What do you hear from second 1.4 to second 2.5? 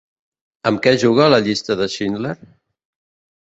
llista de Schindler?